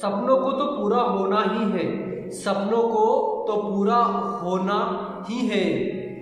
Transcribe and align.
सपनों 0.00 0.36
को 0.36 0.50
तो 0.52 0.64
पूरा 0.78 1.00
होना 1.00 1.40
ही 1.42 1.70
है। 1.72 2.30
सपनों 2.30 2.82
को 2.88 3.04
तो 3.48 3.56
पूरा 3.62 3.96
होना 4.42 4.78
ही 5.30 5.46
है, 5.46 5.64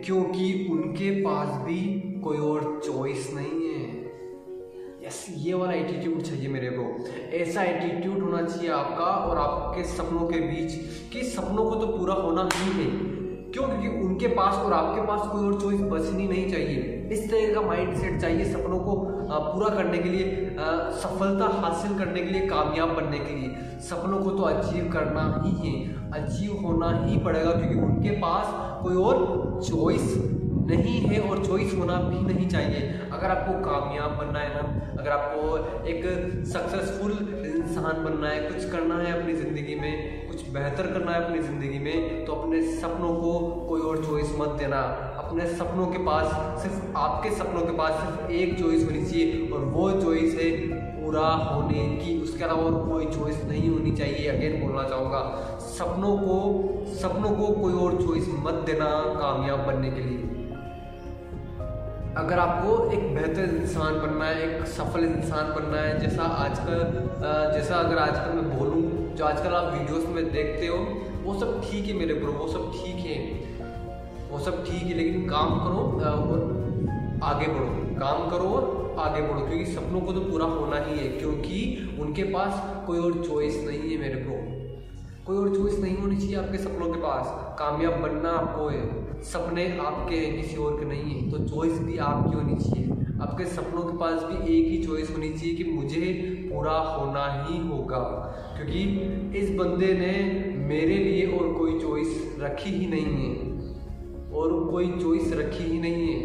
क्योंकि 0.05 0.69
उनके 0.71 1.11
पास 1.11 1.49
भी 1.65 1.81
कोई 2.25 2.39
और 2.39 2.81
चॉइस 2.87 3.31
नहीं 3.35 3.69
है। 3.69 3.91
यस 5.07 5.27
ये 5.37 5.55
वाला 5.55 5.73
एटीट्यूड 5.73 6.21
चाहिए 6.23 6.49
मेरे 6.49 6.71
को। 6.71 7.05
ऐसा 7.37 7.63
एटीट्यूड 7.63 8.23
होना 8.23 8.43
चाहिए 8.43 8.71
आपका 8.71 9.05
और 9.05 9.39
आपके 9.39 9.85
सपनों 9.85 10.27
के 10.29 10.41
बीच 10.41 10.73
कि 11.13 11.23
सपनों 11.25 11.71
को 11.71 11.77
तो 11.77 11.87
पूरा 11.87 12.15
होना 12.15 12.49
ही 12.55 12.71
है। 12.73 13.22
क्यों? 13.53 13.65
क्योंकि 13.65 13.89
उनके 14.01 14.29
पास 14.35 14.55
और 14.57 14.73
आपके 14.73 15.07
पास 15.07 15.21
कोई 15.33 15.45
और 15.47 15.61
चॉइस 15.61 15.81
बचनी 15.91 16.29
नहीं 16.29 16.51
चाहिए। 16.51 17.09
इस 17.13 17.31
तरह 17.31 17.55
का 17.55 17.61
माइंड 17.63 17.95
सेट 17.97 18.21
चाहिए 18.21 18.45
सपनों 18.53 18.79
को 18.81 18.95
पूरा 19.31 19.69
करने 19.75 19.99
के 19.99 20.09
लिए 20.09 20.57
सफलता 20.97 21.47
हासिल 21.59 21.99
करने 21.99 22.21
के 22.21 22.31
लिए, 22.31 22.47
कामयाब 22.49 22.95
बनने 22.97 23.19
के 23.19 23.35
लिए। 23.35 23.79
सपनों 23.83 24.19
को 24.19 24.31
तो 24.31 24.43
अचीव 24.45 24.91
करना 24.93 25.25
ही 25.45 25.53
है। 25.63 25.75
अचीव 26.15 26.67
होना 26.67 26.91
ही 26.99 27.19
पड़ेगा 27.25 27.53
क्योंकि 27.53 27.79
उनके 27.81 28.11
पास 28.21 28.55
कोई 28.83 28.97
और 29.03 29.17
चॉइस 29.63 30.15
नहीं 30.65 30.99
है 31.03 31.21
और 31.21 31.45
चॉइस 31.47 31.75
होना 31.79 31.95
भी 32.03 32.19
नहीं 32.25 32.49
चाहिए। 32.49 32.81
अगर 33.13 33.31
आपको 33.31 33.53
कामयाब 33.65 34.17
बनना 34.19 34.39
है 34.39 34.55
ना 34.55 34.61
अगर 34.93 35.11
आपको 35.11 35.87
एक 35.89 36.05
सक्सेसफुल 36.47 37.13
इंसान 37.47 38.05
बनना 38.05 38.29
है, 38.29 38.41
कुछ 38.43 38.71
करना 38.71 38.99
है 38.99 39.21
अपनी 39.21 39.35
ज़िंदगी 39.35 39.75
में 39.75 40.12
कुछ 40.33 40.49
बेहतर 40.51 40.87
करना 40.93 41.13
है 41.13 41.25
अपनी 41.25 41.39
ज़िंदगी 41.41 41.79
में 41.79 42.25
तो 42.27 42.33
अपने 42.33 42.61
सपनों 42.75 43.15
को 43.17 43.33
कोई 43.69 43.81
और 43.83 44.05
चॉइस 44.05 44.31
मत 44.39 44.49
देना। 44.59 44.79
अपने 45.23 45.47
सपनों 45.49 45.87
के 45.87 45.99
पास 46.05 46.63
सिर्फ़ 46.63 46.97
आपके 46.99 47.31
सपनों 47.33 47.61
के 47.63 47.77
पास 47.79 48.01
सिर्फ़ 48.01 48.31
एक 48.33 48.59
चॉइस 48.61 48.85
होनी 48.85 49.05
चाहिए, 49.05 49.51
और 49.51 49.65
वो 49.75 49.91
चॉइस 50.01 50.35
है 50.37 50.51
पूरा 50.97 51.27
होने 51.27 51.85
की। 51.97 52.19
उसके 52.23 52.45
अलावा 52.45 52.63
और 52.63 52.89
कोई 52.89 53.07
चॉइस 53.09 53.45
नहीं 53.45 53.69
होनी 53.71 53.91
चाहिए, 53.93 54.27
अगेन 54.29 54.61
बोलना 54.61 54.89
चाहूँगा। 54.89 55.23
सपनों 55.69 56.17
को 56.19 56.37
सपनों 56.95 57.31
को 57.33 57.53
कोई 57.61 57.73
और 57.85 58.01
चॉइस 58.03 58.29
मत 58.47 58.63
देना 58.67 58.89
कामयाब 59.19 59.67
बनने 59.67 59.91
के 59.91 60.01
लिए। 60.01 60.31
अगर 62.17 62.39
आपको 62.39 62.91
एक 62.93 63.15
बेहतर 63.15 63.55
इंसान 63.57 64.01
बनना 64.01 64.25
है, 64.25 64.43
एक 64.49 64.67
सफल 64.71 65.05
इंसान 65.05 65.55
बनना 65.55 65.79
है, 65.79 65.99
जैसा 66.01 66.23
आजकल 66.41 66.79
जैसा 67.55 67.77
अगर 67.77 67.99
आजकल 68.01 68.37
मैं 68.37 68.59
बोलूँ 68.59 68.83
जो 69.23 69.27
आजकल 69.27 69.53
आप 69.55 69.73
वीडियोस 69.73 70.07
में 70.07 70.33
देखते 70.33 70.67
हो, 70.67 70.77
वो 71.25 71.35
सब 71.41 71.61
ठीक 71.65 71.85
है 71.87 71.93
मेरे 71.95 72.15
ब्रो 72.15 72.33
वो 72.33 72.47
सब 72.49 72.73
ठीक 72.73 73.05
है। 73.07 73.19
वो 74.31 74.39
सब 74.39 74.65
ठीक 74.65 74.83
है, 74.83 74.95
लेकिन 74.95 75.29
काम 75.29 75.51
करो 75.59 75.83
और 75.99 77.21
आगे 77.23 77.47
बढ़ो। 77.49 78.01
काम 78.01 78.31
करो 78.31 78.49
और 78.49 78.97
आगे 78.99 79.21
बढ़ो, 79.23 79.47
क्योंकि 79.47 79.67
सपनों 79.67 80.01
को 80.01 80.13
तो 80.13 80.21
पूरा 80.21 80.47
होना 80.47 80.79
ही 80.79 80.99
है, 80.99 81.09
क्योंकि 81.09 81.61
उनके 82.01 82.23
पास 82.33 82.63
कोई 82.87 82.99
और 82.99 83.23
चॉइस 83.25 83.63
नहीं 83.67 83.91
है 83.91 83.99
मेरे 83.99 84.25
ब्रो 84.25 84.41
कोई 85.27 85.37
और 85.37 85.57
चॉइस 85.57 85.79
नहीं 85.79 85.97
होनी 85.97 86.17
चाहिए 86.17 86.37
आपके 86.37 86.59
सपनों 86.59 86.93
के 86.93 87.01
पास। 87.01 87.57
कामयाब 87.59 88.01
बनना 88.01 88.31
आपको 88.31 88.69
है। 88.69 89.23
सपने 89.25 89.67
आपके 89.79 90.21
किसी 90.33 90.57
और 90.57 90.79
के 90.81 90.87
नहीं 90.87 91.15
है। 91.15 91.31
तो 91.31 91.39
चॉइस 91.47 91.79
भी 91.81 91.99
आपकी 92.09 92.37
होनी 92.37 92.57
चाहिए। 92.65 92.92
आपके 93.43 93.55
सपनों 93.55 93.83
के 93.83 93.97
पास 93.99 94.23
भी 94.23 94.37
एक 94.57 94.67
ही 94.71 94.85
चॉइस 94.87 95.11
होनी 95.11 95.29
चाहिए 95.29 95.55
कि 95.55 95.65
मुझे 95.65 96.01
पूरा 96.53 96.73
होना 96.73 97.25
ही 97.43 97.59
होगा। 97.69 98.03
क्योंकि 98.57 98.81
इस 99.39 99.51
बंदे 99.59 99.93
ने 99.93 100.13
मेरे 100.69 100.97
लिए 100.99 101.27
और 101.39 101.53
कोई 101.55 101.79
चॉइस 101.81 102.37
रखी 102.41 102.71
ही 102.71 102.87
नहीं 102.87 103.17
है। 103.25 103.51
और 104.33 104.53
कोई 104.71 104.91
चॉइस 105.03 105.33
रखी 105.33 105.65
ही 105.65 105.79
नहीं 105.81 106.07
है। 106.13 106.21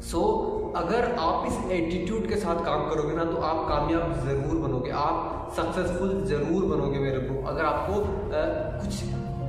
सो 0.00 0.18
so, 0.18 0.76
अगर 0.76 1.14
आप 1.18 1.46
इस 1.46 1.70
एटीट्यूड 1.70 2.28
के 2.28 2.36
साथ 2.36 2.64
काम 2.64 2.88
करोगे 2.90 3.14
ना 3.16 3.24
तो 3.24 3.36
आप 3.36 3.66
कामयाब 3.68 4.12
ज़रूर 4.24 4.56
बनोगे। 4.58 4.90
आप 4.90 5.52
सक्सेसफुल 5.56 6.24
ज़रूर 6.26 6.64
बनोगे 6.64 6.98
मेरे 6.98 7.20
को। 7.20 7.46
अगर 7.46 7.64
आपको 7.64 7.92
आ, 7.92 8.44
कुछ 8.78 9.02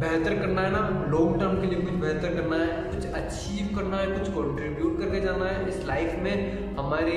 बेहतर 0.03 0.35
करना 0.35 0.61
है 0.61 0.71
ना 0.71 0.81
लॉन्ग 1.11 1.39
टर्म 1.39 1.61
के 1.61 1.67
लिए 1.67 1.81
कुछ 1.81 1.93
बेहतर 2.01 2.33
करना 2.35 2.57
है 2.57 2.67
कुछ 2.91 3.05
अचीव 3.13 3.75
करना 3.77 3.97
है 3.97 4.07
कुछ 4.07 4.29
कंट्रीब्यूट 4.33 4.99
करके 4.99 5.21
जाना 5.21 5.45
है 5.45 5.67
इस 5.69 5.85
लाइफ 5.87 6.15
में 6.23 6.75
हमारे 6.77 7.11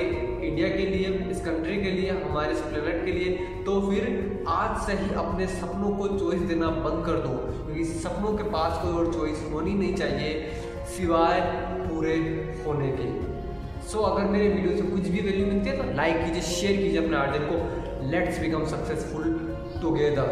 इंडिया 0.49 0.69
के 0.69 0.85
लिए 0.85 1.13
इस 1.31 1.41
कंट्री 1.45 1.77
के 1.77 1.91
लिए 1.91 2.11
हमारे 2.19 2.53
इस 2.53 2.61
प्लेनेट 2.61 3.05
के 3.05 3.11
लिए 3.11 3.47
तो 3.65 3.79
फिर 3.81 4.45
आज 4.49 4.85
से 4.85 4.93
ही 4.97 5.13
अपने 5.23 5.47
सपनों 5.55 5.91
को 5.97 6.07
चॉइस 6.17 6.41
देना 6.51 6.67
बंद 6.85 7.05
कर 7.05 7.17
दो। 7.25 7.33
क्योंकि 7.55 7.85
सपनों 8.03 8.33
के 8.37 8.43
पास 8.51 8.81
कोई 8.83 8.93
और 8.93 9.13
चॉइस 9.13 9.43
होनी 9.53 9.73
नहीं 9.73 9.95
चाहिए 9.95 10.29
सिवाय 10.95 11.41
पूरे 11.79 12.15
होने 12.65 12.91
के। 12.91 13.09
सो 13.87 13.97
so, 13.97 14.05
अगर 14.05 14.29
मेरे 14.31 14.47
वीडियो 14.49 14.77
से 14.77 14.83
कुछ 14.91 15.07
भी 15.07 15.19
वैल्यू 15.21 15.45
मिलती 15.45 15.69
है 15.69 15.75
तो 15.77 15.95
लाइक 15.97 16.23
कीजिए 16.23 16.41
शेयर 16.53 16.81
कीजिए 16.81 17.03
अपने 17.03 17.17
आर्जन 17.17 17.45
को। 17.51 18.09
Let's 18.09 18.39
become 18.39 18.65
successful 18.67 19.23
together 19.81 20.29